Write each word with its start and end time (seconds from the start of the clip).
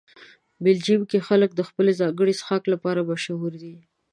بلجیم 0.63 1.01
کې 1.09 1.19
خلک 1.27 1.49
د 1.55 1.61
خپل 1.69 1.85
ځانګړي 1.99 2.33
څښاک 2.39 2.63
لپاره 2.73 3.07
مشهوره 3.11 3.57
دي. 3.63 3.75